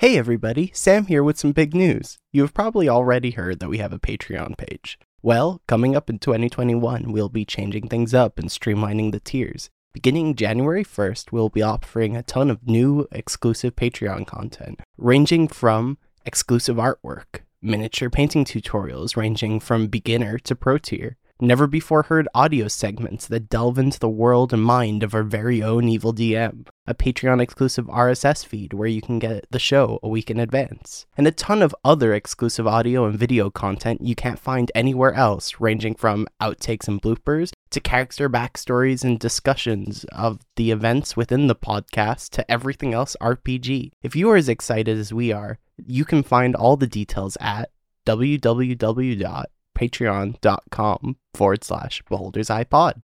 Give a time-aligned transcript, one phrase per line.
[0.00, 2.16] Hey everybody, Sam here with some big news.
[2.32, 4.98] You have probably already heard that we have a Patreon page.
[5.20, 9.68] Well, coming up in 2021, we'll be changing things up and streamlining the tiers.
[9.92, 15.98] Beginning January 1st, we'll be offering a ton of new exclusive Patreon content, ranging from
[16.24, 22.68] exclusive artwork, miniature painting tutorials ranging from beginner to pro tier, never before heard audio
[22.68, 26.94] segments that delve into the world and mind of our very own Evil DM, a
[26.94, 31.26] Patreon exclusive RSS feed where you can get the show a week in advance, and
[31.26, 35.94] a ton of other exclusive audio and video content you can't find anywhere else, ranging
[35.94, 42.30] from outtakes and bloopers to character backstories and discussions of the events within the podcast
[42.30, 43.90] to everything else RPG.
[44.02, 47.70] If you are as excited as we are, you can find all the details at
[48.06, 49.44] www
[49.80, 53.02] patreon.com forward slash beholders pod.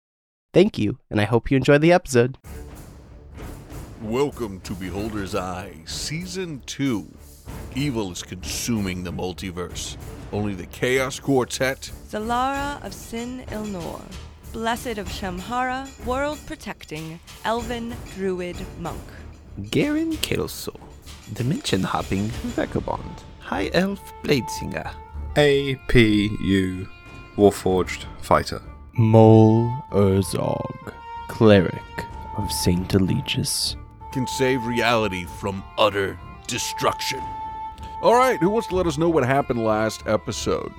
[0.54, 2.38] Thank you, and I hope you enjoy the episode.
[4.02, 7.08] Welcome to Beholder's Eye, Season 2.
[7.76, 9.98] Evil is consuming the multiverse.
[10.32, 14.02] Only the Chaos Quartet, Zalara of Sin Ilnor,
[14.54, 19.02] Blessed of Shamhara, world protecting, elven druid monk.
[19.70, 20.78] Garen Kelso,
[21.34, 24.92] dimension hopping vagabond, high elf bladesinger,
[25.36, 26.88] APU
[27.38, 28.62] Warforged Fighter.
[28.98, 30.94] Mol Urzog,
[31.30, 32.06] cleric
[32.38, 33.78] of Saint Eligius.
[34.12, 37.22] can save reality from utter destruction.
[38.02, 40.74] All right, who wants to let us know what happened last episode?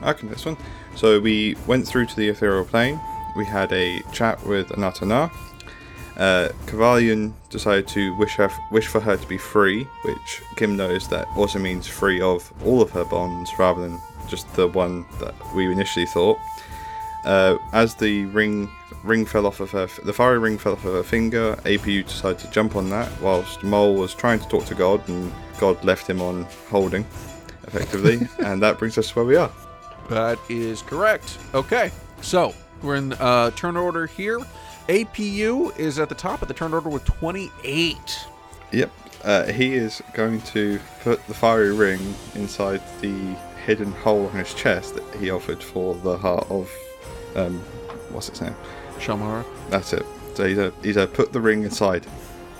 [0.00, 0.56] I can do this one.
[0.94, 2.98] So we went through to the ethereal plane.
[3.36, 5.30] We had a chat with Anatana.
[6.20, 11.08] Uh, Kavalion decided to wish her wish for her to be free, which Kim knows
[11.08, 15.34] that also means free of all of her bonds rather than just the one that
[15.54, 16.36] we initially thought.
[17.24, 18.70] Uh, as the ring
[19.02, 21.56] ring fell off of her, the fiery ring fell off of her finger.
[21.64, 25.32] APU decided to jump on that, whilst Mole was trying to talk to God, and
[25.58, 27.06] God left him on holding,
[27.66, 28.20] effectively.
[28.44, 29.50] and that brings us to where we are.
[30.10, 31.38] That is correct.
[31.54, 31.90] Okay,
[32.20, 34.40] so we're in uh, turn order here.
[34.88, 38.26] APU is at the top of the turn order with 28.
[38.72, 38.90] Yep.
[39.22, 43.36] Uh, he is going to put the fiery ring inside the
[43.66, 46.72] hidden hole in his chest that he offered for the heart of,
[47.36, 47.58] um,
[48.10, 48.54] what's its name?
[48.98, 49.44] Shamhara.
[49.68, 50.06] That's it.
[50.34, 52.06] So he's a he's a put the ring inside.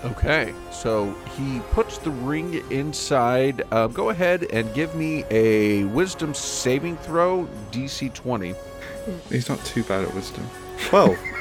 [0.04, 3.62] Okay, so he puts the ring inside.
[3.70, 8.54] Uh, go ahead and give me a wisdom saving throw, DC 20.
[9.28, 10.48] He's not too bad at wisdom.
[10.78, 11.18] Twelve.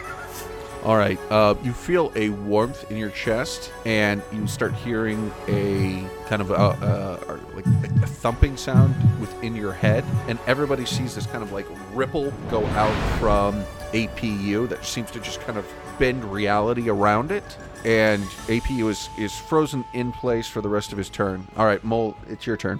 [0.84, 6.08] All right, uh, you feel a warmth in your chest, and you start hearing a
[6.28, 11.26] kind of a, a, like a thumping sound within your head, and everybody sees this
[11.26, 15.66] kind of like ripple go out from APU that seems to just kind of
[16.00, 20.98] bend reality around it, and APU is is frozen in place for the rest of
[20.98, 21.46] his turn.
[21.58, 22.80] All right, Mole, it's your turn.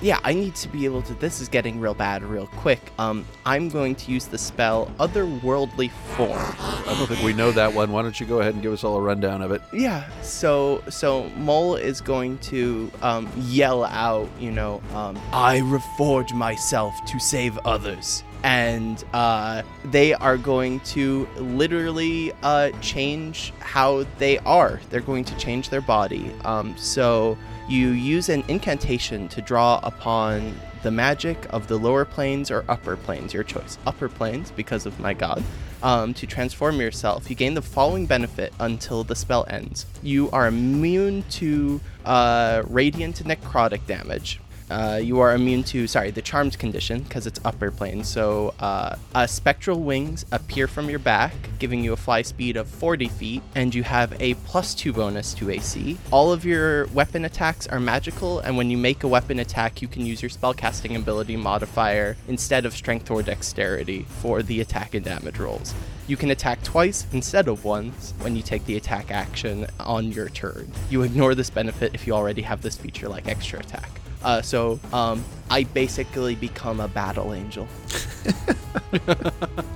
[0.00, 1.14] Yeah, I need to be able to.
[1.14, 2.92] This is getting real bad real quick.
[2.98, 6.38] Um, I'm going to use the spell Otherworldly Form.
[6.58, 7.90] I don't think we know that one.
[7.92, 9.62] Why don't you go ahead and give us all a rundown of it?
[9.72, 10.08] Yeah.
[10.20, 16.94] So so Mole is going to um, yell out, you know, um, I reforge myself
[17.06, 18.22] to save others.
[18.42, 24.78] And uh, they are going to literally uh, change how they are.
[24.90, 26.30] They're going to change their body.
[26.44, 27.36] Um, so
[27.68, 32.96] you use an incantation to draw upon the magic of the lower planes or upper
[32.96, 33.76] planes, your choice.
[33.86, 35.42] Upper planes, because of my god.
[35.82, 39.86] Um, to transform yourself, you gain the following benefit until the spell ends.
[40.02, 44.40] You are immune to uh, radiant necrotic damage.
[44.68, 48.02] Uh, you are immune to, sorry, the charmed condition because it's upper plane.
[48.02, 52.66] So, uh, uh, spectral wings appear from your back, giving you a fly speed of
[52.66, 55.98] 40 feet, and you have a plus two bonus to AC.
[56.10, 59.88] All of your weapon attacks are magical, and when you make a weapon attack, you
[59.88, 65.04] can use your spellcasting ability modifier instead of strength or dexterity for the attack and
[65.04, 65.74] damage rolls.
[66.08, 70.28] You can attack twice instead of once when you take the attack action on your
[70.28, 70.70] turn.
[70.88, 73.90] You ignore this benefit if you already have this feature like extra attack.
[74.26, 77.68] Uh, so um, I basically become a battle angel.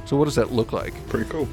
[0.06, 0.92] So, what does that look like?
[1.08, 1.48] Pretty cool.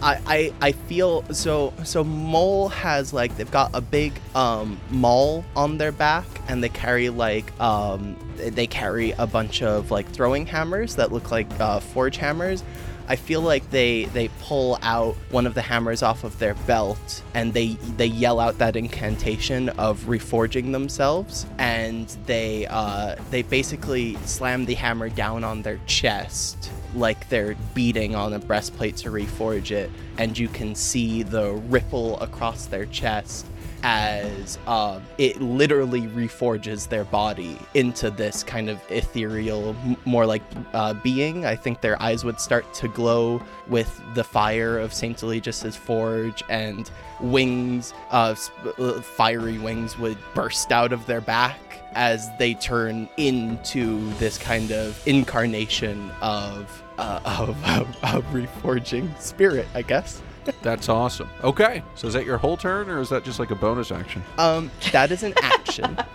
[0.00, 5.44] I, I, I feel so so mole has like they've got a big um maul
[5.56, 10.46] on their back and they carry like um they carry a bunch of like throwing
[10.46, 12.62] hammers that look like uh, forge hammers
[13.10, 17.24] I feel like they they pull out one of the hammers off of their belt
[17.34, 24.14] and they they yell out that incantation of reforging themselves and they uh, they basically
[24.18, 29.72] slam the hammer down on their chest like they're beating on a breastplate to reforge
[29.72, 33.44] it and you can see the ripple across their chest
[33.82, 39.74] as um, it literally reforges their body into this kind of ethereal,
[40.04, 40.42] more like
[40.72, 41.46] uh, being.
[41.46, 46.42] I think their eyes would start to glow with the fire of Saint Eligius's forge,
[46.48, 46.90] and
[47.20, 48.34] wings, uh,
[48.78, 51.58] uh, fiery wings, would burst out of their back
[51.92, 59.66] as they turn into this kind of incarnation of uh, of, of, of reforging spirit,
[59.74, 60.22] I guess.
[60.62, 61.28] That's awesome.
[61.42, 64.22] Okay, so is that your whole turn, or is that just like a bonus action?
[64.38, 65.98] Um, that is an action.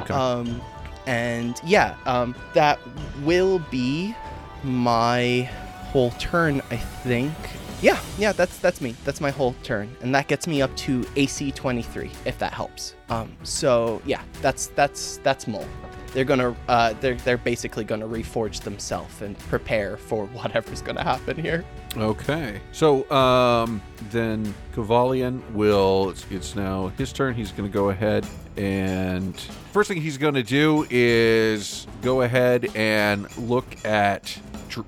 [0.00, 0.14] Okay.
[0.14, 0.60] Um,
[1.06, 2.78] and yeah, um, that
[3.24, 4.14] will be
[4.62, 5.50] my
[5.90, 7.34] whole turn, I think.
[7.82, 8.94] Yeah, yeah, that's that's me.
[9.04, 12.94] That's my whole turn, and that gets me up to AC 23, if that helps.
[13.08, 15.66] Um, so yeah, that's that's that's Mole.
[16.12, 21.36] They're gonna, uh, they're they're basically gonna reforge themselves and prepare for whatever's gonna happen
[21.36, 21.64] here.
[21.96, 22.60] Okay.
[22.72, 26.10] So um, then Kavalian will.
[26.10, 27.34] It's, it's now his turn.
[27.34, 28.26] He's going to go ahead
[28.56, 29.38] and
[29.72, 34.38] first thing he's going to do is go ahead and look at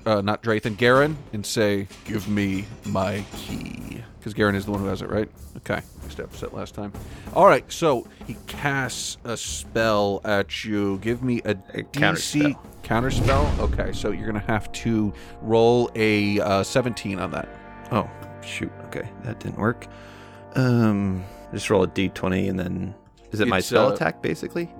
[0.05, 4.79] uh, not Drathan Garen and say, "Give me my key," because Garen is the one
[4.81, 5.29] who has it, right?
[5.57, 5.81] Okay.
[6.03, 6.91] Mixed up set last time.
[7.35, 7.69] All right.
[7.71, 10.97] So he casts a spell at you.
[10.99, 12.63] Give me a, A counter DC spell.
[12.83, 13.53] Counter spell?
[13.59, 17.47] Okay, so you're gonna have to roll a uh, 17 on that.
[17.91, 18.09] Oh,
[18.41, 18.71] shoot.
[18.85, 19.85] Okay, that didn't work.
[20.55, 22.95] Um, just roll a d20 and then.
[23.31, 24.71] Is it my spell uh, attack, basically?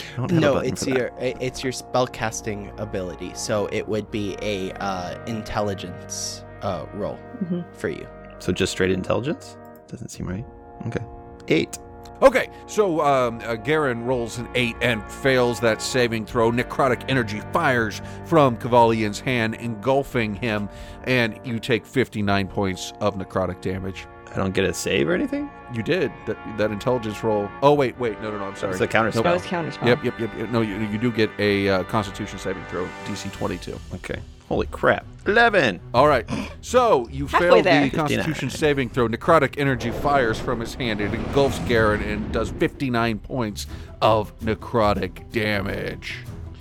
[0.00, 0.98] I don't have a No, it's for that.
[0.98, 3.32] your it's your spellcasting ability.
[3.34, 7.64] So it would be a uh, intelligence uh, roll Mhm.
[7.74, 8.06] for you.
[8.38, 9.56] So just straight intelligence?
[9.88, 10.44] Doesn't seem right.
[10.86, 11.04] Okay.
[11.48, 11.78] Eight.
[12.20, 16.50] Okay, so um, uh, Garen rolls an 8 and fails that saving throw.
[16.50, 20.68] Necrotic energy fires from Kavalian's hand, engulfing him,
[21.04, 24.08] and you take 59 points of necrotic damage.
[24.32, 25.50] I don't get a save or anything?
[25.72, 27.48] You did that, that intelligence roll.
[27.62, 28.44] Oh wait, wait, no, no, no.
[28.44, 28.72] I'm sorry.
[28.72, 29.24] It's a counter Nope.
[29.24, 29.62] That spell.
[29.62, 29.86] was counterspell.
[29.86, 30.50] Yep, yep, yep, yep.
[30.50, 33.78] No, you, you do get a uh, Constitution saving throw, DC 22.
[33.94, 34.20] Okay.
[34.48, 35.04] Holy crap.
[35.26, 35.78] 11.
[35.92, 36.26] All right.
[36.62, 37.82] So you Halfway failed there.
[37.88, 39.06] the Constitution saving throw.
[39.08, 41.00] Necrotic energy fires from his hand.
[41.02, 43.66] It engulfs Garen and does 59 points
[44.00, 46.18] of necrotic damage.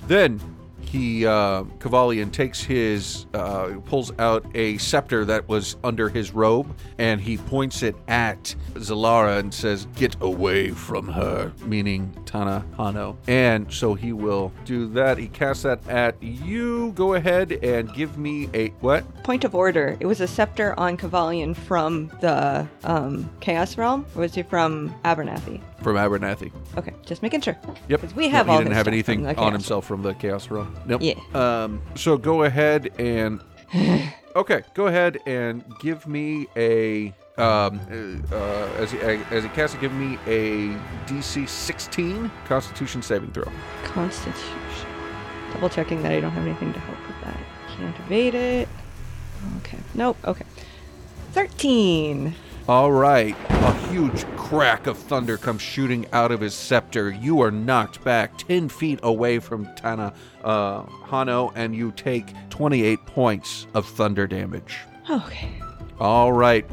[0.08, 0.40] Then
[0.88, 6.68] he, uh, Kavalian, takes his, uh, pulls out a scepter that was under his robe,
[6.98, 13.16] and he points it at Zalara and says, "Get away from her," meaning Tana Hano.
[13.28, 15.18] And so he will do that.
[15.18, 16.94] He casts that at you.
[16.94, 19.04] Go ahead and give me a what?
[19.24, 19.98] Point of order.
[20.00, 24.94] It was a scepter on Kavalian from the um, Chaos Realm, or was he from
[25.04, 25.62] Abernathy?
[25.82, 26.52] From Abernathy.
[26.78, 27.56] Okay, just making sure.
[27.88, 28.02] Yep.
[28.02, 29.86] 'Cause we have he all didn't his have stuff anything from the on Chaos himself
[29.86, 30.76] from the Chaos Realm.
[30.86, 31.02] Nope.
[31.04, 31.14] Yeah.
[31.36, 31.82] Um.
[31.96, 33.42] So go ahead and
[34.36, 37.80] okay, go ahead and give me a um
[38.32, 38.36] uh,
[38.80, 40.76] as he as he casts it, give me a
[41.06, 43.46] DC 16 Constitution saving throw.
[43.84, 44.58] Constitution.
[45.54, 47.38] Double checking that I don't have anything to help with that.
[47.78, 48.68] Can't evade it.
[49.60, 49.78] Okay.
[49.94, 50.18] Nope.
[50.26, 50.46] Okay.
[51.34, 52.34] 13.
[52.68, 57.12] All right, a huge crack of thunder comes shooting out of his scepter.
[57.12, 63.06] You are knocked back 10 feet away from Tana uh, Hano, and you take 28
[63.06, 64.80] points of thunder damage.
[65.10, 65.50] Okay.
[66.02, 66.66] All right.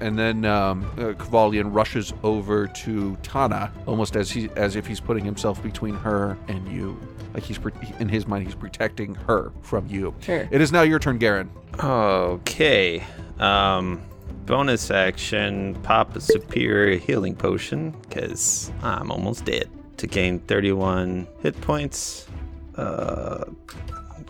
[0.00, 5.00] And then um, uh, Kavalian rushes over to Tana, almost as he as if he's
[5.00, 6.98] putting himself between her and you.
[7.34, 10.14] Like he's pre- in his mind, he's protecting her from you.
[10.20, 10.48] Sure.
[10.50, 11.50] It is now your turn, Garen.
[11.78, 13.04] Okay.
[13.38, 14.02] Um,
[14.46, 19.68] bonus action pop a superior healing potion because I'm almost dead
[19.98, 22.26] to gain 31 hit points.
[22.76, 23.44] Uh,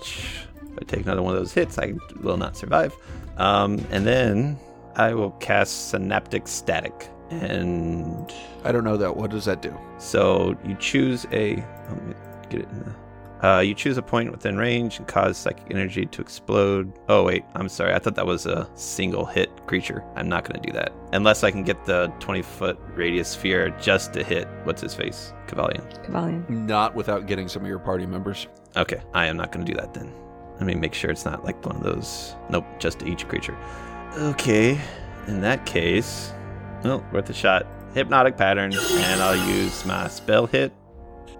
[0.01, 2.95] if I take another one of those hits, I will not survive.
[3.39, 4.59] Um, and then
[4.97, 7.09] I will cast Synaptic Static.
[7.31, 8.31] And
[8.65, 9.17] I don't know that.
[9.17, 9.75] What does that do?
[9.99, 11.57] so you choose a.
[11.89, 12.15] Let me
[12.51, 13.02] get it in the.
[13.43, 16.93] Uh, you choose a point within range and cause psychic energy to explode.
[17.09, 17.93] Oh wait, I'm sorry.
[17.93, 20.05] I thought that was a single hit creature.
[20.15, 23.71] I'm not going to do that unless I can get the 20 foot radius sphere
[23.81, 25.83] just to hit what's his face, Cavalian.
[26.05, 26.67] Kavalian.
[26.67, 28.47] Not without getting some of your party members.
[28.77, 30.13] Okay, I am not going to do that then.
[30.55, 32.37] Let me make sure it's not like one of those.
[32.49, 33.57] Nope, just to each creature.
[34.17, 34.81] Okay,
[35.27, 36.33] in that case,
[36.85, 37.67] well, worth a shot.
[37.95, 40.73] Hypnotic pattern, and I'll use my spell hit,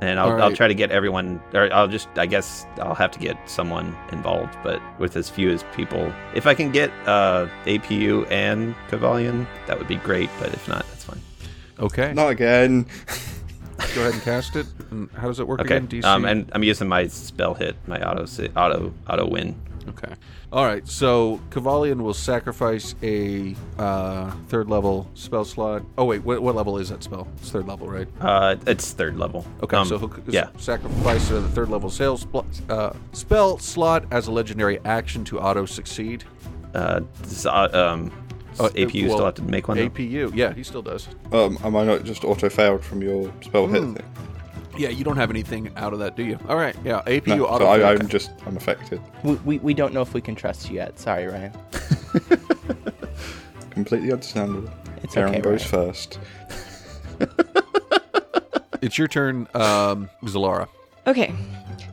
[0.03, 3.11] and I'll, All I'll try to get everyone, or I'll just, I guess, I'll have
[3.13, 6.13] to get someone involved, but with as few as people.
[6.35, 10.85] If I can get uh, APU and Cavalian, that would be great, but if not,
[10.89, 11.21] that's fine.
[11.79, 12.13] Okay.
[12.13, 12.87] Not again.
[13.95, 14.67] Go ahead and cast it.
[14.91, 15.89] And how does it work Okay, again?
[15.89, 16.05] DC.
[16.05, 18.25] um, and I'm using my spell hit, my auto,
[18.57, 19.55] auto, auto win.
[19.89, 20.15] Okay.
[20.53, 20.87] All right.
[20.87, 25.83] So Cavalian will sacrifice a uh, third level spell slot.
[25.99, 27.27] Oh wait, what, what level is that spell?
[27.39, 28.09] It's third level, right?
[28.21, 29.45] Uh, it's third level.
[29.63, 29.77] Okay.
[29.77, 30.49] Um, so he'll yeah.
[30.59, 35.41] sacrifice uh, the third level sales spl- uh, spell slot as a legendary action to
[35.41, 36.25] auto succeed.
[36.75, 38.11] Uh, does, uh, um,
[38.61, 39.79] Uh, APU still well, have to make one.
[39.79, 39.89] though?
[39.89, 40.31] APU.
[40.35, 41.09] Yeah, he still does.
[41.33, 43.97] Um, am I not just auto failed from your spell hit thing?
[44.77, 46.39] Yeah, you don't have anything out of that, do you?
[46.49, 46.75] All right.
[46.85, 47.65] Yeah, APU No, auto.
[47.65, 49.01] so I, I'm just I'm affected.
[49.23, 50.99] We, we, we don't know if we can trust you yet.
[50.99, 51.53] Sorry, Ryan.
[53.71, 54.71] Completely understandable.
[55.03, 55.87] It's Aaron okay, goes Ryan.
[55.93, 56.19] first.
[58.83, 60.67] It's your turn, um, Zalara.
[61.07, 61.33] Okay.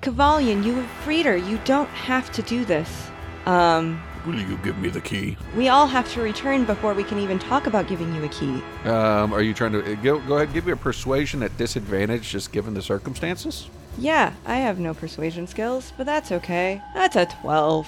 [0.01, 1.38] Cavalian, you have freed her.
[1.38, 3.12] You don't have to do this.
[3.45, 5.38] Um, Will you give me the key?
[5.55, 8.62] we all have to return before we can even talk about giving you a key.
[8.88, 10.19] Um, are you trying to uh, go?
[10.19, 13.67] Go ahead, give me a persuasion at disadvantage, just given the circumstances.
[13.98, 16.79] Yeah, I have no persuasion skills, but that's okay.
[16.93, 17.88] That's a 12.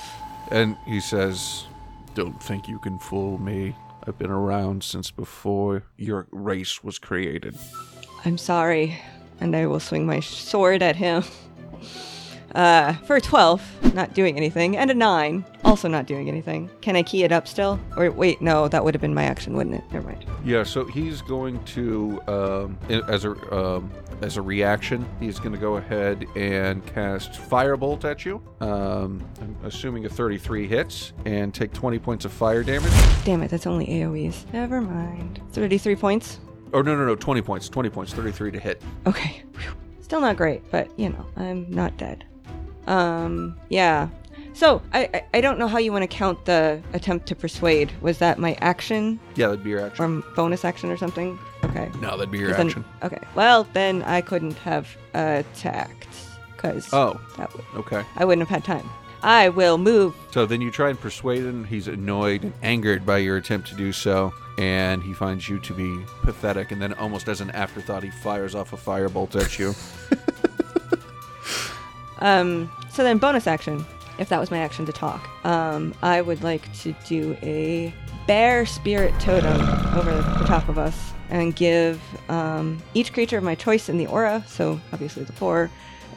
[0.50, 1.66] And he says,
[2.16, 3.76] "Don't think you can fool me.
[4.08, 7.56] I've been around since before your race was created."
[8.26, 9.00] I'm sorry.
[9.40, 11.24] And I will swing my sword at him.
[12.56, 16.70] Uh, for a 12, not doing anything, and a 9, also not doing anything.
[16.82, 17.80] Can I key it up still?
[17.96, 19.84] Or wait, no, that would have been my action, wouldn't it?
[19.92, 20.26] Never mind.
[20.44, 22.78] Yeah, so he's going to, um,
[23.08, 23.92] as a um,
[24.22, 28.42] as a reaction, he's going to go ahead and cast Firebolt at you.
[28.60, 32.92] Um, I'm assuming a 33 hits and take 20 points of fire damage.
[33.26, 34.52] Damn it, that's only AoEs.
[34.54, 35.42] Never mind.
[35.54, 36.40] 33 points?
[36.74, 38.82] Oh no no no, 20 points, 20 points, 33 to hit.
[39.06, 39.44] Okay.
[39.54, 39.72] Phew.
[40.02, 42.26] Still not great, but you know, I'm not dead.
[42.88, 44.10] Um, yeah.
[44.54, 47.92] So, I, I, I don't know how you want to count the attempt to persuade.
[48.02, 50.04] Was that my action Yeah, that'd be your action.
[50.06, 51.40] or bonus action or something?
[51.64, 51.90] Okay.
[52.02, 52.86] no, that'd be your Then- action.
[53.04, 53.20] okay.
[53.34, 56.08] Well, then I couldn't have attacked
[56.56, 58.04] because Oh, that would, okay.
[58.18, 58.90] I wouldn't have had time.
[59.24, 60.16] I will move.
[60.32, 61.64] So then you try and persuade him.
[61.64, 65.74] He's annoyed and angered by your attempt to do so, and he finds you to
[65.76, 66.72] be pathetic.
[66.72, 69.76] And then, almost as an afterthought, he fires off a firebolt at you.
[72.22, 73.86] Um, so then bonus action,
[74.18, 77.94] if that was my action to talk, um, I would like to do a
[78.28, 79.62] bear spirit totem
[79.98, 82.00] over the top of us and give
[82.30, 85.70] um, each creature of my choice in the aura, so obviously the four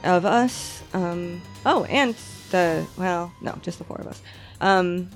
[0.03, 0.83] of us.
[0.93, 2.15] Um, oh, and
[2.51, 4.21] the, well, no, just the four of us.
[4.61, 5.09] Um,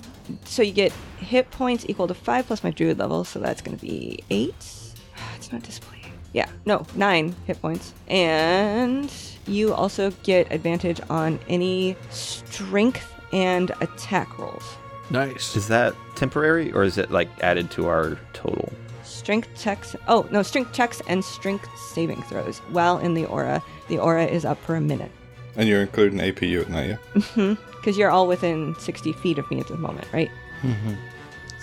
[0.45, 3.77] so you get hit points equal to five plus my druid level, so that's going
[3.77, 4.55] to be eight.
[5.37, 6.13] It's not displaying.
[6.33, 7.95] Yeah, no, nine hit points.
[8.09, 9.13] And
[9.49, 14.65] you also get advantage on any strength and attack rolls.
[15.11, 15.57] nice.
[15.57, 18.73] Is that temporary or is it like added to our total?
[19.05, 19.97] Strength checks.
[20.07, 23.63] Oh, no, strength checks and strength saving throws while in the aura.
[23.89, 25.11] The aura is up for a minute.
[25.57, 26.97] And you're including APU at night, yeah?
[27.15, 27.63] Mm-hmm.
[27.77, 30.31] Because you're all within 60 feet of me at the moment, right?
[30.63, 30.95] Mm-hmm.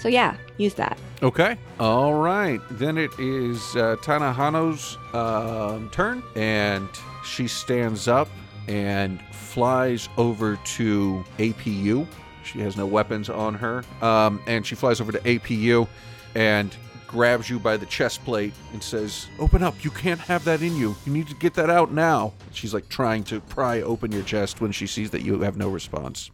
[0.05, 0.99] So, yeah, use that.
[1.23, 1.57] Okay.
[1.79, 2.61] All right.
[2.69, 6.87] Then it is uh, Tanahano's um, turn, and
[7.23, 8.27] she stands up
[8.67, 12.05] and flies over to APU.
[12.43, 15.87] She has no weapons on her, um, and she flies over to APU
[16.35, 19.83] and grabs you by the chest plate and says, "Open up!
[19.83, 20.95] You can't have that in you.
[21.07, 24.61] You need to get that out now." She's like trying to pry open your chest
[24.61, 26.29] when she sees that you have no response.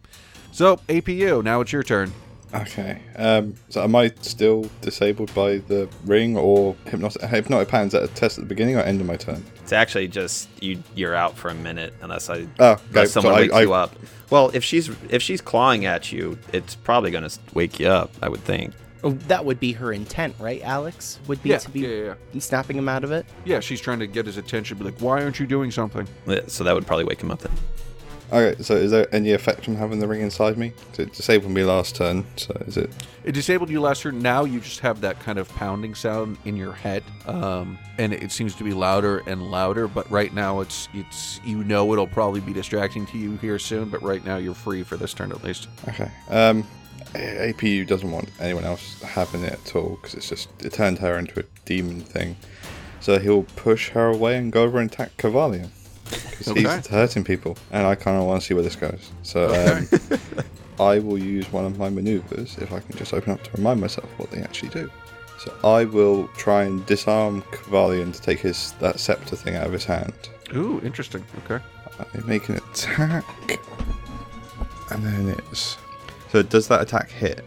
[0.51, 2.11] So APU, now it's your turn.
[2.53, 3.01] Okay.
[3.15, 8.07] Um, so am I still disabled by the ring or hypnotic, hypnotic patterns at a
[8.07, 9.43] test at the beginning or end of my turn?
[9.63, 10.83] It's actually just you.
[10.95, 12.81] You're out for a minute unless I Oh, okay.
[12.89, 13.95] unless someone so I- wakes I- you up.
[14.29, 18.11] Well, if she's if she's clawing at you, it's probably gonna wake you up.
[18.21, 18.73] I would think.
[19.03, 21.19] Oh, that would be her intent, right, Alex?
[21.27, 23.25] Would be Yeah, to be yeah, yeah, snapping him out of it.
[23.45, 24.77] Yeah, she's trying to get his attention.
[24.77, 26.07] Be like, why aren't you doing something?
[26.27, 27.51] Yeah, So that would probably wake him up then.
[28.31, 30.71] Okay, so is there any effect from having the ring inside me?
[30.97, 32.89] It disabled me last turn, so is it?
[33.25, 34.21] It disabled you last turn.
[34.21, 38.31] Now you just have that kind of pounding sound in your head, um, and it
[38.31, 39.89] seems to be louder and louder.
[39.89, 43.89] But right now, it's it's you know it'll probably be distracting to you here soon.
[43.89, 45.67] But right now, you're free for this turn at least.
[45.89, 46.09] Okay.
[46.29, 46.65] Um,
[47.13, 51.17] APU doesn't want anyone else having it at all because it's just it turned her
[51.17, 52.37] into a demon thing.
[53.01, 55.33] So he'll push her away and go over and attack because
[56.47, 56.61] Okay.
[56.61, 59.11] he's hurting people, and I kind of want to see where this goes.
[59.23, 59.87] So um,
[60.79, 63.79] I will use one of my maneuvers if I can just open up to remind
[63.79, 64.89] myself what they actually do.
[65.39, 69.73] So I will try and disarm Cavalian to take his that scepter thing out of
[69.73, 70.13] his hand.
[70.55, 71.23] Ooh, interesting.
[71.45, 71.63] Okay.
[71.99, 73.25] I make an attack,
[74.89, 75.77] and then it's
[76.31, 77.43] so does that attack hit?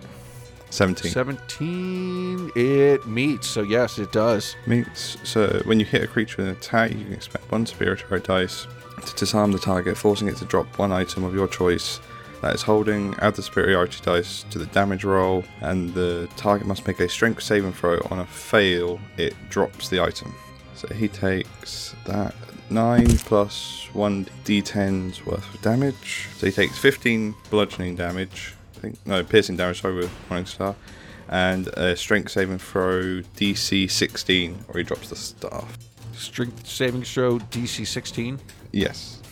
[0.74, 1.12] Seventeen.
[1.12, 2.50] Seventeen.
[2.56, 3.46] It meets.
[3.46, 4.56] So yes, it does.
[4.66, 5.16] Meets.
[5.22, 8.66] So when you hit a creature with an attack, you can expect one superiority dice
[9.06, 12.00] to disarm the target, forcing it to drop one item of your choice
[12.42, 13.14] that is holding.
[13.20, 17.44] Add the superiority dice to the damage roll, and the target must make a strength
[17.44, 18.00] saving throw.
[18.10, 20.34] On a fail, it drops the item.
[20.74, 22.34] So he takes that
[22.70, 26.26] 9 plus 1 d10's worth of damage.
[26.36, 28.54] So he takes 15 bludgeoning damage.
[28.84, 30.76] Think, no, piercing damage, sorry, with Morning Star.
[31.30, 35.78] And a strength saving throw DC 16, or he drops the staff.
[36.12, 38.38] Strength saving throw DC 16.
[38.72, 39.22] Yes.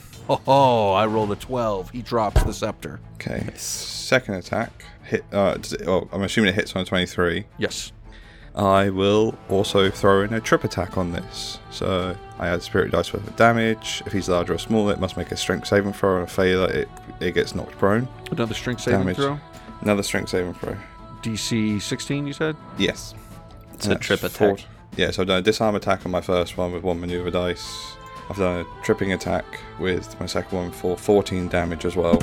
[0.47, 1.90] Oh, I rolled a 12.
[1.90, 2.99] He drops the scepter.
[3.14, 3.47] Okay.
[3.56, 4.87] Second attack.
[5.04, 5.25] Hit.
[5.30, 7.44] Uh, does it, oh, I'm assuming it hits on a 23.
[7.59, 7.92] Yes.
[8.54, 11.59] I will also throw in a trip attack on this.
[11.71, 14.02] So I add spirit dice worth of damage.
[14.04, 16.16] If he's larger or smaller, it must make a strength saving throw.
[16.16, 16.88] On a failure, it,
[17.21, 18.06] it gets knocked prone.
[18.30, 19.16] Another strength saving Damage.
[19.16, 19.38] throw.
[19.80, 20.76] Another strength saving throw.
[21.23, 22.56] DC 16, you said?
[22.76, 23.14] Yes.
[23.75, 24.66] It's a trip four- attack.
[24.97, 27.94] Yeah, so I've done a disarm attack on my first one with one maneuver dice.
[28.28, 29.44] I've done a tripping attack
[29.80, 32.21] with my second one for 14 damage as well.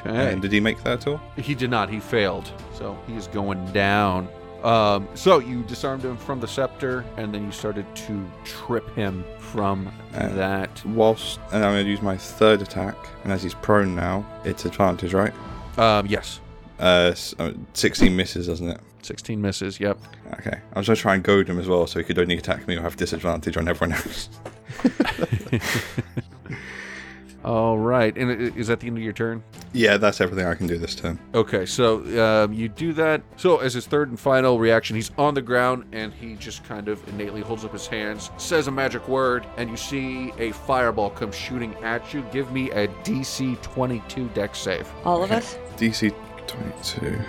[0.00, 0.32] Okay.
[0.32, 1.20] And did he make that at all?
[1.36, 1.88] He did not.
[1.88, 2.52] He failed.
[2.74, 4.28] So he is going down.
[4.64, 9.24] Um, so you disarmed him from the scepter, and then you started to trip him
[9.38, 10.84] from Uh, that.
[10.84, 14.64] Whilst, and I'm going to use my third attack, and as he's prone now, it's
[14.64, 15.32] advantage, right?
[15.78, 16.40] Um, yes.
[16.78, 18.80] Uh, uh, 16 misses, doesn't it?
[19.02, 19.80] 16 misses.
[19.80, 19.98] Yep.
[20.34, 20.58] Okay.
[20.74, 22.66] I was going to try and goad him as well, so he could only attack
[22.68, 24.28] me or have disadvantage on everyone else.
[27.44, 28.16] All right.
[28.16, 29.42] And is that the end of your turn?
[29.72, 31.18] yeah, that's everything I can do this turn.
[31.34, 33.22] Okay, so um, you do that.
[33.36, 36.88] So, as his third and final reaction, he's on the ground and he just kind
[36.88, 41.10] of innately holds up his hands, says a magic word, and you see a fireball
[41.10, 42.22] come shooting at you.
[42.32, 44.90] Give me a DC 22 deck save.
[45.04, 45.56] All of us?
[45.76, 46.14] DC
[46.46, 47.20] 22.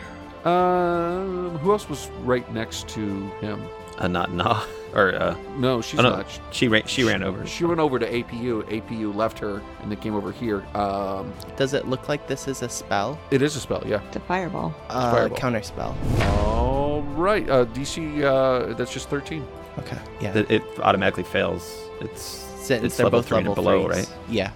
[0.49, 3.01] Um, who else was right next to
[3.39, 3.61] him?
[3.99, 4.63] Uh, not nah.
[4.93, 6.39] Or uh, No, she's oh, no, not.
[6.51, 6.85] she ran.
[6.85, 7.45] She ran over.
[7.47, 8.63] She went over to APU.
[8.63, 10.65] APU left her and then came over here.
[10.75, 13.17] Um, Does it look like this is a spell?
[13.31, 14.01] it is a spell, yeah.
[14.07, 14.73] It's a fireball.
[14.89, 15.37] Uh, Fireball.
[15.37, 15.95] counter spell.
[16.21, 18.21] All right, uh, DC.
[18.23, 19.45] Uh, that's just 13.
[19.79, 19.97] Okay.
[20.19, 20.37] Yeah.
[20.37, 21.77] It, it automatically fails.
[22.01, 24.09] It's Since it's they're level both three and level below, threes.
[24.09, 24.17] right?
[24.29, 24.51] Yeah.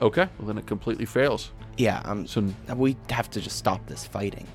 [0.00, 1.52] Okay, well then it completely fails.
[1.76, 2.00] Yeah.
[2.06, 2.26] Um.
[2.26, 2.42] So
[2.74, 4.46] We have to just stop this fighting.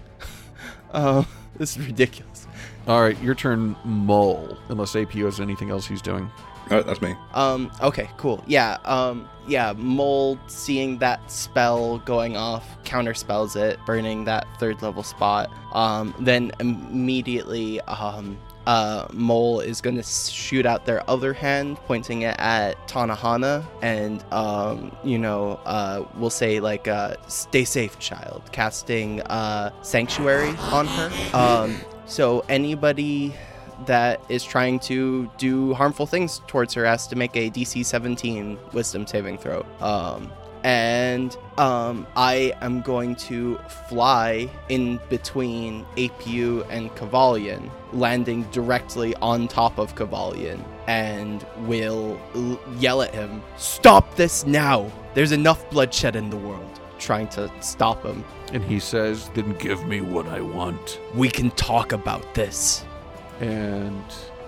[0.92, 1.24] uh,
[1.58, 2.48] this is ridiculous.
[2.88, 4.58] All right, your turn, Mole.
[4.70, 6.30] Unless APU has anything else he's doing.
[6.72, 7.16] Oh, that's me.
[7.34, 7.72] Um.
[7.82, 8.10] Okay.
[8.18, 8.44] Cool.
[8.48, 8.78] Yeah.
[8.86, 9.30] Um.
[9.48, 9.74] Yeah.
[9.74, 15.52] Mole seeing that spell going off, counterspells it, burning that third level spot.
[15.74, 16.16] Um.
[16.20, 18.38] Then immediately, um.
[18.68, 24.24] Uh, Mole is going to shoot out their other hand, pointing it at Tanahana, and
[24.32, 30.88] um, you know, uh, we'll say like, uh, "Stay safe, child." Casting uh, Sanctuary on
[30.88, 31.12] her.
[31.34, 33.34] Um, so anybody
[33.86, 38.58] that is trying to do harmful things towards her has to make a DC 17
[38.74, 39.66] Wisdom saving throw.
[39.82, 40.32] Um,
[40.66, 49.48] and um, I am going to fly in between APU and Kavalion, landing directly on
[49.48, 54.92] top of Kavalion, and will l- yell at him, Stop this now!
[55.14, 56.80] There's enough bloodshed in the world.
[56.98, 58.24] Trying to stop him.
[58.52, 61.00] And he says, Then give me what I want.
[61.14, 62.84] We can talk about this.
[63.40, 64.04] And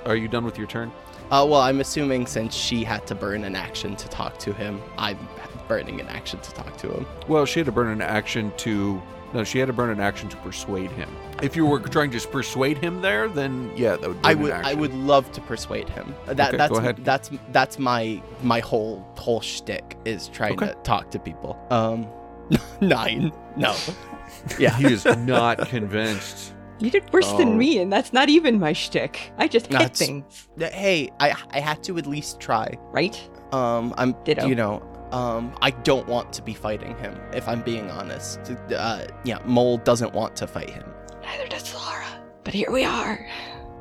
[0.06, 0.92] are you done with your turn?
[1.30, 4.82] Uh, well, I'm assuming since she had to burn an action to talk to him,
[4.98, 5.20] I'm
[5.68, 7.06] burning an action to talk to him.
[7.28, 9.02] Well, she had to burn an action to.
[9.34, 11.10] No, she had to burn an action to persuade him.
[11.44, 14.18] If you were trying to persuade him there, then yeah, that would.
[14.24, 16.16] I burn an would, I would love to persuade him.
[16.28, 17.04] That, Okay, that's go ahead.
[17.04, 20.68] that's that's my my whole whole shtick is trying Okay.
[20.68, 21.60] to talk to people.
[21.70, 22.08] Um,
[22.82, 23.76] nine, no,
[24.60, 26.54] yeah, He is not convinced.
[26.80, 27.38] You did worse Oh.
[27.38, 29.32] than me, and that's not even my shtick.
[29.38, 32.78] I just hit That's- things, hey, I I had to at least try.
[32.92, 33.20] right?
[33.52, 34.46] Um, I'm Ditto.
[34.48, 34.82] you know.
[35.12, 38.40] Um, I don't want to be fighting him, if I'm being honest.
[38.76, 40.84] Uh, yeah, Mole doesn't want to fight him.
[41.24, 42.06] Neither does Laura.
[42.44, 43.26] But here we are.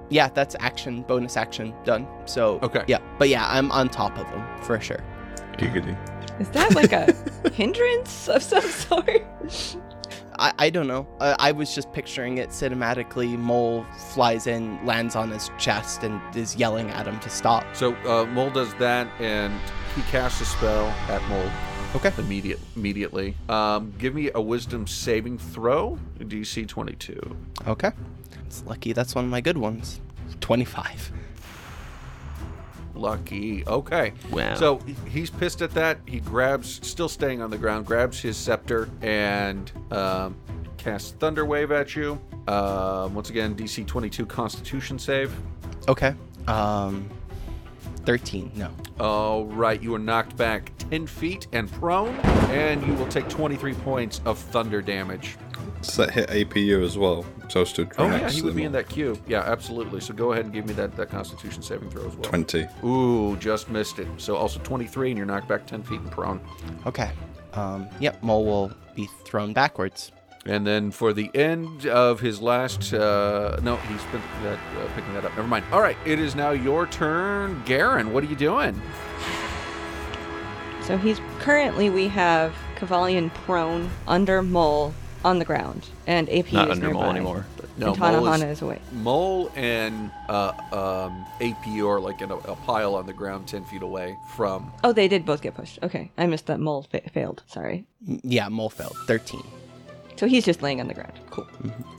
[0.09, 2.07] Yeah, that's action, bonus action, done.
[2.27, 2.85] So, Okay.
[2.87, 5.03] yeah, but yeah, I'm on top of him for sure.
[5.55, 5.97] Giggity.
[6.41, 7.13] Is that like a
[7.53, 9.25] hindrance of some sort?
[10.39, 11.07] I, I don't know.
[11.21, 13.39] Uh, I was just picturing it cinematically.
[13.39, 17.65] Mole flies in, lands on his chest, and is yelling at him to stop.
[17.75, 19.55] So uh, Mole does that, and
[19.95, 21.51] he casts a spell at Mole.
[21.95, 22.13] Okay.
[22.19, 23.37] Immediate, immediately.
[23.49, 27.37] Um, give me a Wisdom saving throw, DC 22.
[27.67, 27.91] Okay.
[28.47, 30.01] It's lucky that's one of my good ones.
[30.41, 31.13] 25.
[32.97, 33.67] Lucky.
[33.67, 34.13] Okay.
[34.31, 34.55] Wow.
[34.55, 35.99] So he's pissed at that.
[36.07, 40.37] He grabs, still staying on the ground, grabs his scepter and um,
[40.77, 42.21] casts Thunder Wave at you.
[42.49, 45.35] Um, once again, DC 22 Constitution save.
[45.89, 46.15] Okay.
[46.47, 47.09] Um.
[48.07, 48.53] 13.
[48.55, 48.71] No.
[49.01, 52.15] All right, you are knocked back 10 feet and prone,
[52.51, 55.37] and you will take 23 points of thunder damage.
[55.83, 57.25] Does that hit APU as well?
[57.49, 59.19] So I stood right Oh, yeah, he to would them be in that queue.
[59.29, 60.01] Yeah, absolutely.
[60.01, 62.25] So go ahead and give me that, that Constitution saving throw as well.
[62.25, 62.67] 20.
[62.85, 64.09] Ooh, just missed it.
[64.17, 66.41] So also 23, and you're knocked back 10 feet and prone.
[66.87, 67.11] Okay.
[67.55, 70.13] Um, yep, Mole will be thrown backwards.
[70.45, 75.13] And then for the end of his last, uh, no, he's been that, uh, picking
[75.15, 75.35] that up.
[75.37, 75.65] Never mind.
[75.73, 78.13] All right, it is now your turn, Garen.
[78.13, 78.81] What are you doing?
[80.83, 86.67] So he's currently we have Kavalion prone under Mole on the ground, and AP Not
[86.69, 87.01] is under nearby.
[87.01, 87.47] mole anymore.
[87.57, 88.81] But No, and Mole is- Tanahana is away.
[88.93, 93.65] Mole and uh, um, AP are like in a, a pile on the ground 10
[93.65, 94.73] feet away from.
[94.85, 95.79] Oh, they did both get pushed.
[95.83, 97.43] Okay, I missed that Mole fa- failed.
[97.47, 97.85] Sorry.
[98.07, 98.97] Yeah, Mole failed.
[99.07, 99.43] 13.
[100.17, 101.13] So he's just laying on the ground.
[101.29, 101.47] Cool.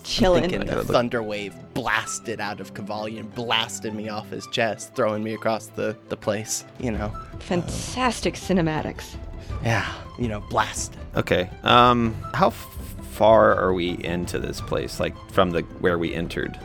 [0.04, 0.50] Chilling.
[0.50, 5.34] Thinking the thunder wave blasted out of Kavalion, blasted me off his chest, throwing me
[5.36, 6.66] across the, the place.
[6.80, 7.14] You know.
[7.40, 9.16] Fantastic cinematics.
[9.64, 9.86] Yeah,
[10.20, 10.96] you know, blast.
[11.16, 11.50] Okay.
[11.64, 12.77] Um, how f-
[13.18, 15.00] far are we into this place?
[15.00, 16.58] Like from the where we entered?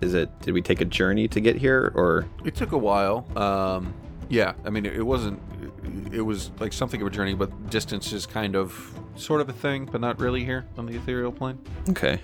[0.00, 0.28] Is it?
[0.40, 3.26] Did we take a journey to get here, or It took a while.
[3.36, 3.92] Um,
[4.28, 5.40] yeah, I mean, it, it wasn't.
[6.12, 9.52] It was like something of a journey, but distance is kind of sort of a
[9.52, 11.58] thing, but not really here on the ethereal plane.
[11.90, 12.20] okay?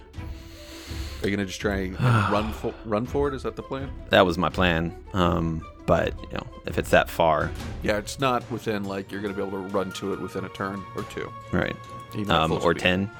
[1.23, 2.01] Are you gonna just try and
[2.33, 3.35] run for, run for it?
[3.35, 3.90] Is that the plan?
[4.11, 4.95] That was my plan.
[5.14, 7.51] Um, but you know, if it's that far,
[7.83, 10.49] Yeah, it's not within like you're gonna be able to run to it within a
[10.51, 11.77] turn or two, right?
[12.29, 12.79] Um, or speed.
[12.81, 13.11] ten.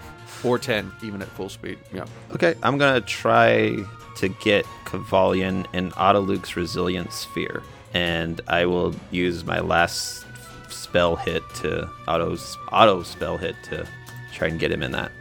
[0.45, 1.79] Or ten, even at full speed.
[1.93, 2.05] Yeah.
[2.33, 3.77] Okay, I'm gonna try
[4.17, 7.63] to get Kavalion and Otiluke's Resilient Sphere,
[7.95, 10.27] and I will use my last
[10.69, 12.37] spell hit to auto
[12.73, 13.87] auto spell hit to
[14.33, 15.13] try and get him in that.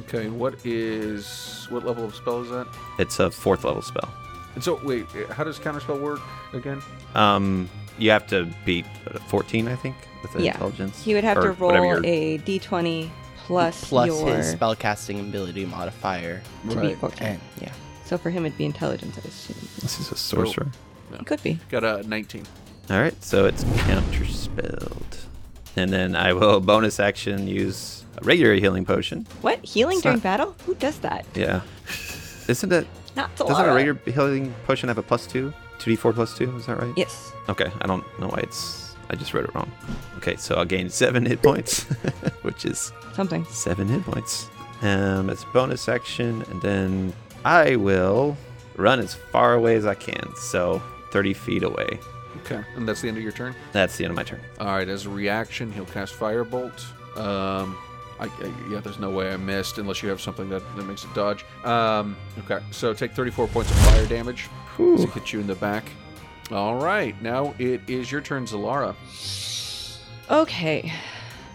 [0.00, 0.28] Okay.
[0.28, 2.66] What is what level of spell is that?
[2.98, 4.08] It's a fourth level spell.
[4.54, 6.20] And so wait, how does counterspell work
[6.54, 6.80] again?
[7.14, 10.52] Um, you have to beat uh, 14, I think, with the Yeah.
[10.52, 11.04] intelligence.
[11.04, 13.10] He would have or to roll a d20
[13.50, 14.36] plus, Plus your.
[14.36, 16.40] his spellcasting ability modifier.
[16.68, 16.88] to Right.
[16.90, 17.26] beat 14.
[17.26, 17.72] And yeah.
[18.04, 19.56] So for him, it'd be intelligence, I assume.
[19.82, 20.68] This is a sorcerer.
[21.12, 21.58] It could be.
[21.70, 22.44] Got a 19.
[22.90, 25.18] All right, so it's counterspelled,
[25.76, 29.26] and then I will bonus action use a regular healing potion.
[29.42, 29.58] What?
[29.64, 30.56] Healing It's during not- battle?
[30.66, 31.24] Who does that?
[31.34, 31.60] Yeah,
[32.48, 32.86] isn't it?
[33.16, 35.52] Not Doesn't a regular healing potion have a plus two?
[35.80, 36.92] 2d4 plus two, is that right?
[36.96, 37.32] Yes.
[37.48, 38.89] Okay, I don't know why it's.
[39.10, 39.70] I just wrote it wrong.
[40.18, 41.82] Okay, so I'll gain seven hit points,
[42.42, 43.44] which is Something.
[43.46, 44.48] seven hit points.
[44.82, 47.12] Um, it's bonus action, and then
[47.44, 48.36] I will
[48.76, 50.32] run as far away as I can.
[50.36, 50.80] So
[51.12, 51.98] 30 feet away.
[52.44, 52.62] Okay.
[52.76, 53.54] And that's the end of your turn.
[53.72, 54.40] That's the end of my turn.
[54.60, 54.88] All right.
[54.88, 56.80] As a reaction, he'll cast Firebolt.
[57.18, 57.76] Um,
[58.20, 61.04] I, I, yeah, there's no way I missed unless you have something that, that makes
[61.04, 61.44] it dodge.
[61.64, 62.64] Um, okay.
[62.70, 64.48] So take 34 points of fire damage.
[64.76, 65.84] To hit you in the back.
[66.50, 67.20] All right.
[67.22, 68.94] Now it is your turn, Zalara.
[70.30, 70.92] Okay.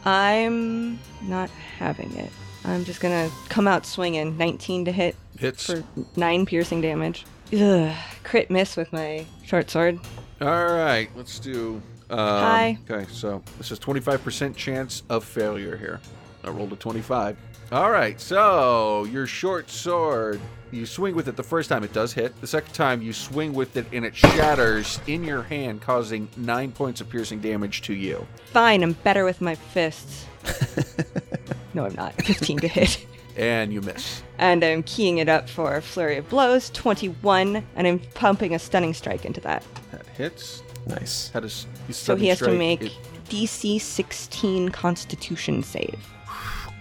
[0.06, 2.32] I'm not having it.
[2.64, 4.38] I'm just gonna come out swinging.
[4.38, 5.66] 19 to hit Hits.
[5.66, 5.84] for
[6.16, 7.26] 9 piercing damage.
[7.54, 7.96] Ugh.
[8.24, 10.00] Crit miss with my short sword.
[10.42, 11.10] All right.
[11.16, 11.82] Let's do.
[12.10, 12.78] Um, Hi.
[12.90, 13.06] Okay.
[13.12, 16.00] So this is 25% chance of failure here.
[16.44, 17.38] I rolled a 25.
[17.72, 18.20] All right.
[18.20, 20.40] So your short sword.
[20.72, 22.40] You swing with it the first time, it does hit.
[22.42, 26.74] The second time, you swing with it and it shatters in your hand, causing nine
[26.74, 28.28] points of piercing damage to you.
[28.48, 30.26] Fine, I'm better with my fists.
[31.74, 32.14] no, I'm not.
[32.24, 33.06] 15 to hit.
[33.38, 34.22] And you miss.
[34.38, 36.70] And I'm keying it up for a flurry of blows.
[36.72, 39.64] 21, and I'm pumping a stunning strike into that.
[39.92, 40.62] That hits.
[40.88, 41.30] Nice.
[41.32, 42.94] How does you So he sudden has to make it-
[43.30, 46.00] DC 16 Constitution save.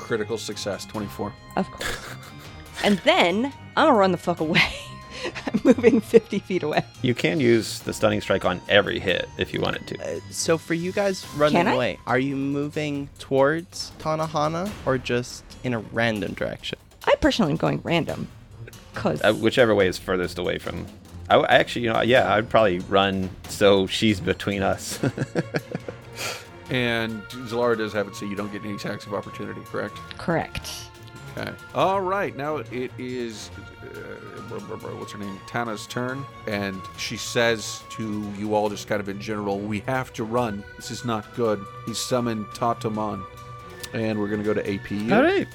[0.04, 1.32] Critical success, 24.
[1.56, 1.98] Of course.
[2.84, 4.60] and then I'm gonna run the fuck away.
[5.46, 6.84] I'm moving 50 feet away.
[7.02, 10.16] You can use the stunning strike on every hit if you wanted to.
[10.16, 11.72] Uh, so for you guys running Can I?
[11.74, 16.78] away, are you moving towards Tanahana or just in a random direction?
[17.06, 18.28] I personally am going random.
[18.94, 20.86] Cause Uh, whichever way is furthest away from.
[21.30, 24.98] I, I actually, you know, yeah, I'd probably run so she's between us.
[26.70, 29.96] And Zalara does have it so you don't get any attacks of opportunity, correct?
[30.18, 30.70] correct.
[31.36, 31.52] Okay.
[31.74, 32.36] All right.
[32.36, 33.50] Now it is.
[33.82, 35.38] Uh, what's her name?
[35.48, 36.24] Tana's turn.
[36.46, 40.62] And she says to you all, just kind of in general, we have to run.
[40.76, 41.64] This is not good.
[41.86, 43.24] He's summoned Tatamon.
[43.92, 45.12] And we're going to go to AP.
[45.12, 45.48] All right.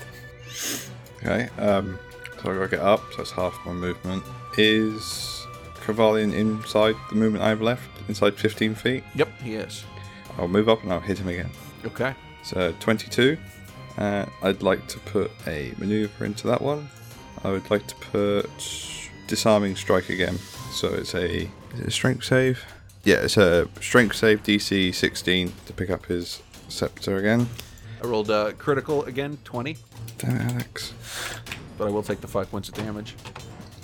[1.17, 1.99] Okay, um,
[2.41, 4.23] so I gotta get up, so that's half my movement.
[4.57, 5.45] Is
[5.75, 7.83] Kravalian inside the movement I've left?
[8.07, 9.03] Inside 15 feet?
[9.15, 9.83] Yep, he is.
[10.39, 11.49] I'll move up and I'll hit him again.
[11.85, 12.15] Okay.
[12.43, 13.37] So 22.
[13.97, 16.89] Uh, I'd like to put a maneuver into that one.
[17.43, 18.49] I would like to put
[19.27, 20.37] disarming strike again.
[20.71, 21.41] So it's a,
[21.73, 22.63] is it a strength save?
[23.03, 27.47] Yeah, it's a strength save DC 16 to pick up his scepter again.
[28.01, 29.77] I rolled uh, critical again, 20,
[30.17, 30.93] Damn it, Alex.
[31.77, 33.15] but I will take the five points of damage.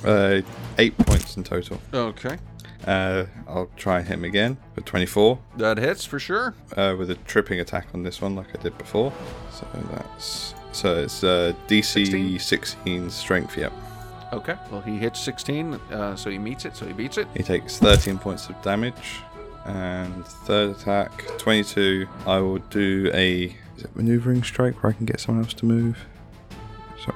[0.05, 0.41] Uh,
[0.77, 1.79] eight points in total.
[1.93, 2.37] Okay.
[2.85, 6.53] Uh, I'll try and hit him again for 24 That hits for sure.
[6.77, 9.11] uh, with a tripping attack on this one, like I did before.
[9.51, 12.39] So that's so it's uh, DC 16?
[12.39, 13.57] 16 strength.
[13.57, 13.73] Yep.
[14.33, 14.55] Okay.
[14.71, 17.27] Well, he hits 16, uh, so he meets it, so he beats it.
[17.35, 19.21] He takes 13 points of damage.
[19.65, 22.07] And third attack, 22.
[22.27, 23.45] I will do a
[23.77, 26.05] is it maneuvering strike where I can get someone else to move.
[27.03, 27.13] So,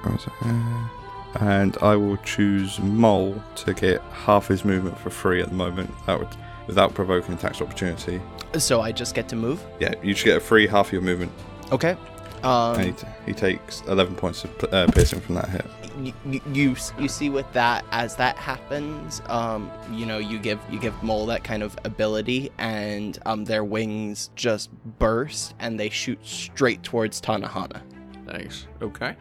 [1.34, 1.50] where is it?
[1.50, 5.92] And I will choose Mole to get half his movement for free at the moment.
[6.06, 6.30] That would
[6.68, 8.22] without provoking attacks opportunity.
[8.58, 9.64] So I just get to move.
[9.80, 11.32] Yeah, you should get a free half of your movement.
[11.72, 11.98] Okay.
[12.44, 15.66] Um, and he, t- he takes 11 points of uh, piercing from that hit.
[16.02, 20.58] you, you you you see with that as that happens um you know you give
[20.72, 25.90] you give mole that kind of ability and um their wings just burst and they
[25.90, 27.82] shoot straight towards tanahana
[28.26, 28.68] Nice.
[28.82, 29.16] Okay.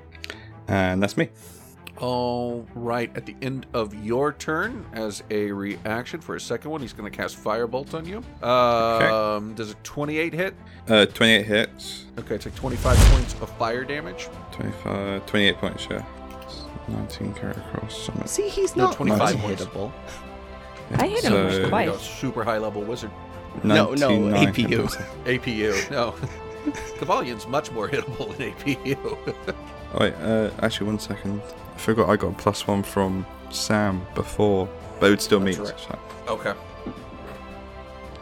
[0.68, 1.31] And that's me.
[2.00, 3.11] All right.
[3.16, 7.11] At the end of your turn, as a reaction for a second one, he's going
[7.11, 8.18] to cast Firebolt on you.
[8.48, 10.54] Um, Does a 28 hit?
[10.88, 12.04] Uh, 28 hits.
[12.18, 14.28] Okay, take 25 points of fire damage.
[14.52, 16.04] 25, 28 points, yeah.
[16.88, 17.98] 19 carry across.
[18.06, 19.92] So see he's No, not 25 unhittable
[20.92, 21.88] I hit him So- There you twice.
[21.90, 23.11] go, super high level wizard.
[23.62, 24.87] No, no, APU.
[25.24, 25.90] APU.
[25.90, 26.14] No.
[26.98, 29.54] Cavalian's much more hittable than APU.
[29.94, 31.40] Oh, wait, uh, actually, one second.
[31.78, 35.58] I forgot I got a plus one from Sam before, but it would still meet.
[35.58, 36.52] That's So, okay.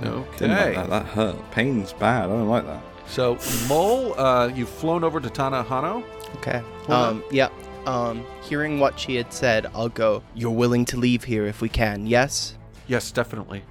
[0.00, 0.74] didn't like Okay.
[0.74, 0.90] that.
[0.90, 1.50] That hurt.
[1.52, 2.24] Pain's bad.
[2.26, 2.82] I don't like that.
[3.06, 6.04] So, Mole, uh, you've flown over to Tanahano.
[6.36, 7.48] okay Hold um yeah
[7.86, 11.68] um hearing what she had said i'll go you're willing to leave here if we
[11.68, 12.54] can yes
[12.88, 13.62] Yes, definitely.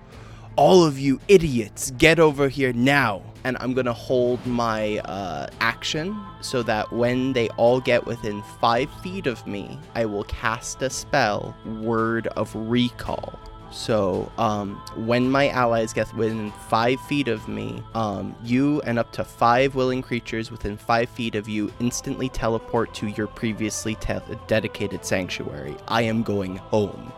[0.56, 3.22] All of you idiots, get over here now.
[3.44, 8.90] And I'm gonna hold my uh, action so that when they all get within five
[9.02, 13.38] feet of me, I will cast a spell, Word of Recall.
[13.72, 19.12] So, um, when my allies get within five feet of me, um, you and up
[19.14, 24.20] to five willing creatures within five feet of you instantly teleport to your previously te-
[24.48, 25.76] dedicated sanctuary.
[25.90, 27.12] I am going home.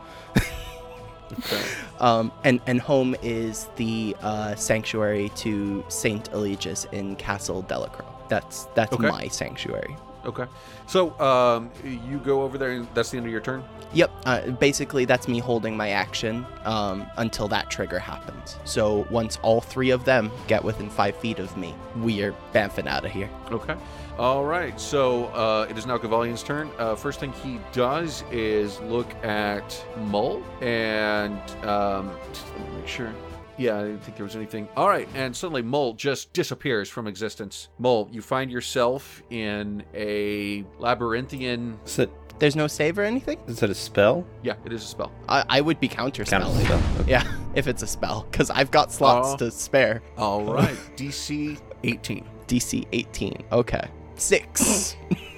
[1.33, 1.61] Okay.
[1.99, 8.05] Um, and and home is the uh, sanctuary to Saint Eligius in Castle Delacroix.
[8.29, 9.07] That's that's Okay.
[9.09, 9.95] my sanctuary.
[10.27, 10.45] Okay.
[10.87, 13.63] So, um, you go over there, and that's the end of your turn?
[13.93, 14.11] Yep.
[14.25, 18.57] Uh, basically, that's me holding my action um, until that trigger happens.
[18.65, 22.87] So once all three of them get within five feet of me, we are bamfing
[22.87, 23.29] out of here.
[23.51, 23.75] Okay.
[24.17, 24.79] All right.
[24.79, 26.69] So uh, it is now Gavalian's turn.
[26.77, 33.13] Uh, first thing he does is look at Mull and um, let me make sure.
[33.57, 34.67] Yeah, I didn't think there was anything.
[34.77, 37.69] All right, and suddenly Mull just disappears from existence.
[37.79, 41.79] Mull, you find yourself in a labyrinthian.
[41.85, 43.39] Is it, There's no save or anything.
[43.47, 44.25] is it a spell?
[44.43, 45.11] Yeah, it is a spell.
[45.27, 46.65] I, I would be counter Counter spelling.
[46.65, 46.81] spell.
[47.01, 47.11] Okay.
[47.11, 47.23] Yeah,
[47.55, 49.37] if it's a spell, because I've got slots Oh.
[49.37, 50.01] to spare.
[50.17, 52.25] All right, DC 18.
[52.47, 53.43] DC 18.
[53.51, 53.87] Okay.
[54.15, 54.95] Six.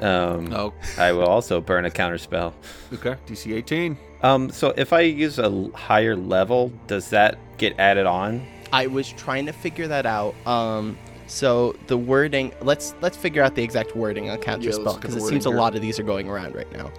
[0.00, 2.54] Um, Oh, I will also burn a counter spell.
[2.92, 3.16] okay.
[3.26, 3.96] DC 18.
[4.22, 8.46] Um, so if I use a higher level, does that get added on?
[8.72, 10.34] I was trying to figure that out.
[10.46, 12.52] Um, so the wording.
[12.60, 15.46] Let's let's figure out the exact wording on counter Yeah, spell because the it seems
[15.46, 16.90] a lot of these are going around right now.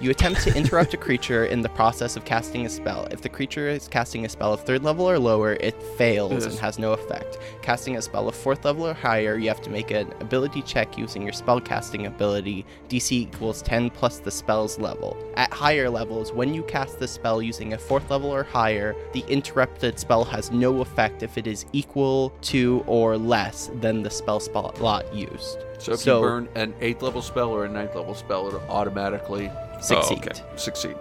[0.00, 3.06] You attempt to interrupt a creature in the process of casting a spell.
[3.10, 6.58] If the creature is casting a spell of third level or lower, it fails and
[6.58, 7.38] has no effect.
[7.62, 10.98] Casting a spell of fourth level or higher, you have to make an ability check
[10.98, 12.66] using your spell casting ability.
[12.88, 15.16] DC equals 10 plus the spell's level.
[15.36, 19.24] At higher levels, when you cast the spell using a fourth level or higher, the
[19.28, 24.40] interrupted spell has no effect if it is equal to or less than the spell
[24.40, 25.58] slot used.
[25.78, 28.60] So if So- you burn an 8th level spell or a ninth level spell, it'll
[28.68, 29.50] automatically
[29.84, 30.18] Succeed.
[30.18, 30.40] okay.
[30.56, 30.96] succeed.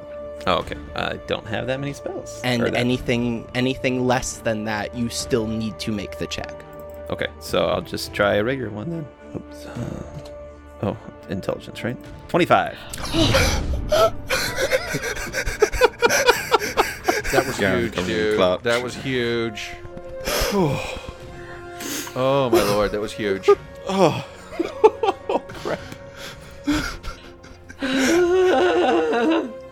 [0.46, 0.76] Oh, okay.
[0.96, 2.42] I don't have that many spells.
[2.44, 6.54] And that- anything anything less than that, you still need to make the check.
[7.10, 9.08] Okay, so I'll just try a regular one then.
[9.36, 9.66] Oops.
[9.66, 10.30] Uh,
[10.84, 10.98] oh,
[11.30, 11.98] intelligence, right?
[12.30, 12.78] 25.
[17.34, 18.40] That was Garen huge, dude.
[18.62, 19.72] That was huge.
[22.16, 23.50] oh my lord, that was huge.
[23.86, 24.26] Oh,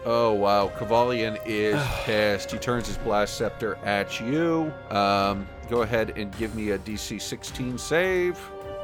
[0.06, 2.52] Oh wow, Cavalian is pissed.
[2.52, 4.74] He turns his blast scepter at you.
[4.90, 8.40] Um, go ahead and give me a DC 16 save.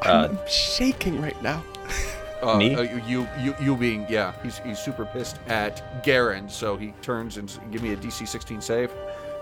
[0.05, 1.63] Uh, I'm shaking right now.
[2.39, 2.75] Uh, Me?
[2.75, 4.31] uh, you, you, you being yeah.
[4.43, 8.27] He's he's super pissed at Garen, so he turns and s- give me a DC
[8.27, 8.91] 16 save.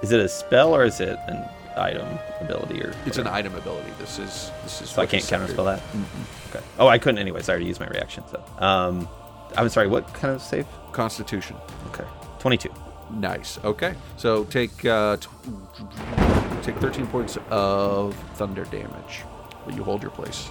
[0.01, 1.43] Is it a spell or is it an
[1.75, 2.07] item
[2.39, 2.93] ability or?
[3.05, 3.35] It's an whatever?
[3.35, 3.91] item ability.
[3.99, 4.91] This is this is.
[4.91, 5.81] So I what can't the scepter- counterspell that.
[6.55, 6.65] Okay.
[6.79, 7.49] Oh, I couldn't anyways.
[7.49, 8.23] I already used my reaction.
[8.31, 9.09] So, um,
[9.57, 9.87] I'm sorry.
[9.87, 10.65] What kind of save?
[10.91, 11.55] Constitution.
[11.87, 12.05] Okay.
[12.39, 12.69] 22.
[13.15, 13.59] Nice.
[13.63, 13.93] Okay.
[14.17, 15.27] So take uh, t-
[16.63, 19.23] take 13 points of thunder damage.
[19.65, 20.49] But you hold your place.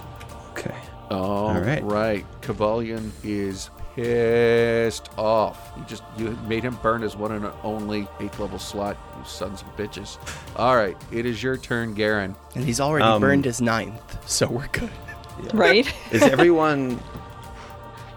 [0.51, 0.75] Okay.
[1.09, 1.83] All right.
[1.83, 2.25] right.
[2.41, 5.71] Kavalion is pissed off.
[5.77, 8.97] You just you made him burn his one and only eighth level slot.
[9.17, 10.17] You sons of bitches.
[10.55, 10.97] All right.
[11.11, 12.35] It is your turn, Garen.
[12.55, 14.89] And he's already Um, burned his ninth, so we're good.
[15.53, 15.91] Right?
[16.11, 16.99] Is everyone?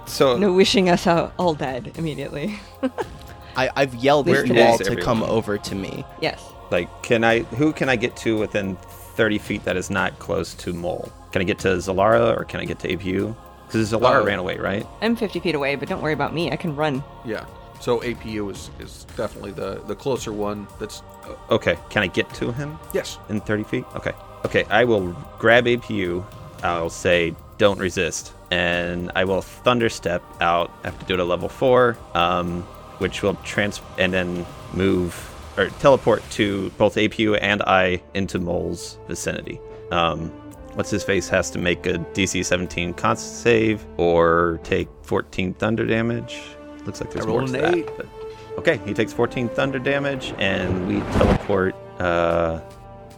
[0.08, 2.58] So no wishing us out all dead immediately.
[3.56, 5.04] I, I've yelled Where at you is all to everyone?
[5.04, 6.04] come over to me.
[6.20, 6.42] yes.
[6.70, 7.40] like, can I?
[7.40, 11.10] Who can I get to within 30 feet that is not close to Mole?
[11.32, 13.34] Can I get to Zalara or can I get to APU?
[13.66, 14.86] Because Zalara Uh, ran away, right?
[15.02, 16.50] I'm 50 feet away, but don't worry about me.
[16.50, 17.02] I can run.
[17.24, 17.44] Yeah.
[17.80, 20.66] So APU is is definitely the the closer one.
[20.80, 21.02] That's
[21.50, 21.76] Okay.
[21.90, 22.78] Can I get to him?
[22.94, 23.18] yes.
[23.28, 23.84] in 30 feet?
[23.94, 24.12] Okay.
[24.44, 26.24] Okay, I will grab APU.
[26.62, 28.32] I'll say, don't resist.
[28.50, 30.70] And I will thunder step out.
[30.82, 32.62] I have to do it at level four, um,
[32.98, 35.14] which will trans and then move
[35.58, 39.60] or teleport to both APU and I into Mole's vicinity.
[39.90, 40.30] Um,
[40.74, 45.84] what's his face has to make a DC 17 con save or take 14 thunder
[45.84, 46.40] damage.
[46.84, 47.96] Looks like there's I more to that.
[47.96, 48.06] But
[48.58, 51.74] okay, he takes 14 thunder damage, and we teleport.
[51.98, 52.60] Uh,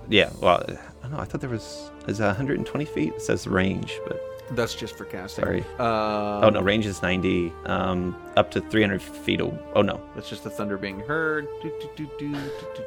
[0.08, 1.18] yeah, well, I don't know.
[1.18, 3.12] I thought there was is that 120 feet.
[3.14, 4.20] It says range, but
[4.52, 5.44] That's just for casting.
[5.44, 5.64] Sorry.
[5.78, 7.52] Uh, oh no, range is 90.
[7.66, 9.40] Um, up to 300 feet.
[9.40, 11.46] aw- Oh no, That's just the thunder being heard.
[11.62, 12.40] Do, do, do, do, do,
[12.76, 12.84] do,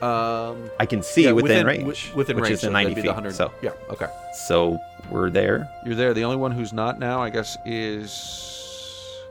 [0.00, 0.06] do.
[0.06, 3.00] Um, I can see yeah, within, wi- range, within which range, is so 90 be
[3.02, 3.32] the feet.
[3.32, 4.06] So, yeah, okay.
[4.46, 4.78] so
[5.10, 5.68] we're there.
[5.86, 6.12] You're there.
[6.14, 8.51] The only one who's not now, I guess, is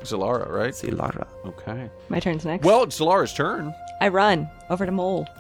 [0.04, 0.74] Zalara, right?
[0.76, 1.90] See Okay.
[2.10, 2.66] My turn's next.
[2.66, 3.74] Well, it's Zalara's turn.
[4.02, 5.28] I run over to Mole.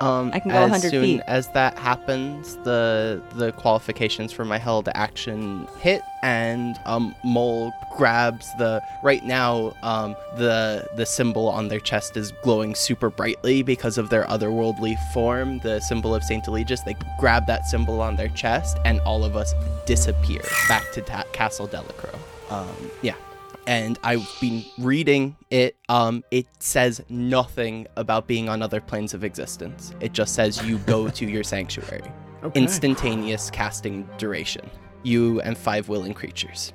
[0.00, 1.20] Um, I can go as 100 soon feet.
[1.26, 8.46] as that happens, the the qualifications for my held action hit, and um, Mole grabs
[8.56, 8.82] the.
[9.02, 14.08] Right now, um, the the symbol on their chest is glowing super brightly because of
[14.08, 15.58] their otherworldly form.
[15.58, 16.82] The symbol of Saint Eligius.
[16.84, 21.24] They grab that symbol on their chest, and all of us disappear back to ta-
[21.32, 22.18] Castle Delacroix.
[22.50, 23.14] Um, yeah
[23.66, 25.76] and I've been reading it.
[25.88, 29.94] Um, it says nothing about being on other planes of existence.
[30.00, 32.10] It just says you go to your sanctuary.
[32.54, 34.68] Instantaneous casting duration.
[35.02, 36.72] You and five willing creatures.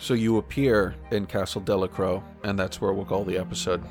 [0.00, 3.82] So you appear in Castle Delacroix, and that's where we'll call the episode.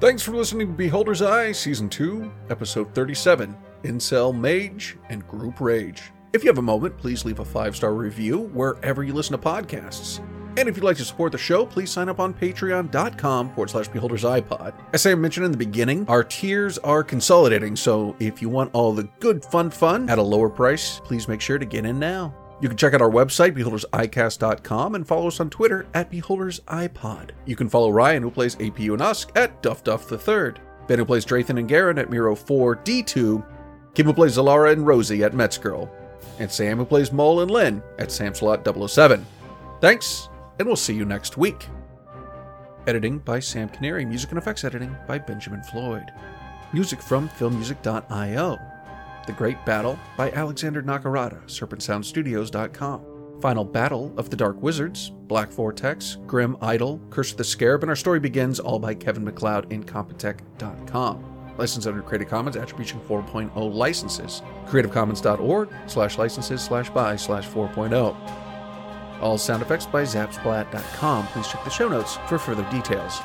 [0.00, 6.10] Thanks for listening to Beholder's Eye, Season 2, Episode 37 Incel Mage and Group Rage.
[6.32, 9.38] If you have a moment, please leave a five star review wherever you listen to
[9.38, 10.20] podcasts.
[10.56, 13.88] And if you'd like to support the show, please sign up on patreon.com forward slash
[13.88, 14.74] beholders iPod.
[14.92, 18.92] As I mentioned in the beginning, our tiers are consolidating, so if you want all
[18.92, 22.34] the good fun fun at a lower price, please make sure to get in now.
[22.60, 27.30] You can check out our website, beholdersicast.com, and follow us on Twitter at beholdersipod.
[27.46, 30.60] You can follow Ryan, who plays APU and Usk, at Duff Duff the Third.
[30.86, 33.44] Ben, who plays Drathan and Garen, at Miro4D2.
[33.94, 35.88] Kim, who plays Zalara and Rosie, at Metzgirl.
[36.38, 39.24] And Sam, who plays Mole and Lynn, at Samslot007.
[39.80, 40.28] Thanks,
[40.60, 41.66] and we'll see you next week.
[42.86, 44.04] Editing by Sam Canary.
[44.04, 46.12] Music and effects editing by Benjamin Floyd.
[46.72, 48.58] Music from filmmusic.io.
[49.26, 53.40] The Great Battle by Alexander Nakarada, SerpentSoundStudios.com.
[53.40, 57.88] Final Battle of the Dark Wizards, Black Vortex, Grim Idol, Curse of the Scarab, and
[57.88, 61.54] our story begins all by Kevin MacLeod, Incompetech.com.
[61.56, 64.42] Licensed under Creative Commons Attribution 4.0 licenses.
[64.66, 68.39] CreativeCommons.org slash licenses slash by slash 4.0.
[69.20, 71.26] All sound effects by Zapsplat.com.
[71.28, 73.20] Please check the show notes for further details.